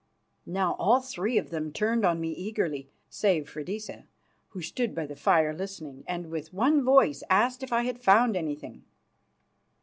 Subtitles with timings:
[0.47, 4.05] Now all three of them turned on me eagerly, save Freydisa,
[4.47, 8.35] who stood by the fire listening, and with one voice asked if I had found
[8.35, 8.83] anything.